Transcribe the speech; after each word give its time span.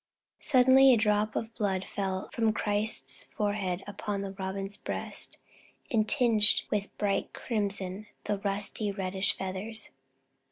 Suddenly 0.39 0.91
a 0.91 0.97
drop 0.97 1.35
of 1.35 1.53
blood 1.53 1.85
fell 1.85 2.31
from 2.33 2.53
Christ's 2.53 3.25
forehead 3.25 3.83
upon 3.85 4.21
the 4.21 4.31
Robin's 4.31 4.75
breast 4.75 5.37
and 5.91 6.09
tinged 6.09 6.63
with 6.71 6.89
bright 6.97 7.33
crimson 7.33 8.07
the 8.23 8.39
rusty 8.39 8.91
reddish 8.91 9.37
feathers. 9.37 9.91